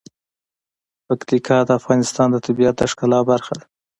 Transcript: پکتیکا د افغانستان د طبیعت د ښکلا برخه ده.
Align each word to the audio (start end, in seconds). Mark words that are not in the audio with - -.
پکتیکا 1.07 1.57
د 1.65 1.69
افغانستان 1.79 2.27
د 2.31 2.37
طبیعت 2.47 2.75
د 2.77 2.81
ښکلا 2.91 3.19
برخه 3.31 3.53
ده. 3.59 3.65